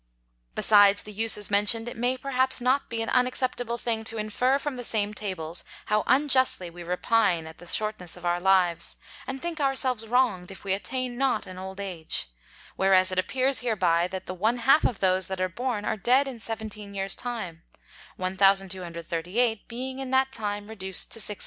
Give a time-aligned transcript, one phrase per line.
[0.55, 4.75] Besides the Uses mentioned, it may perhaps not be an unacceptable thing to infer from
[4.75, 8.95] the same Tables, how unjustly we repine at the shortness of our Lives,
[9.27, 12.31] and think our selves wronged if we attain not old Age;
[12.75, 16.27] whereas it appears hereby, that the one half of those that are born are dead
[16.27, 17.61] in Seventeen Years time,
[18.17, 21.39] 1238 being in that time reduced to 616.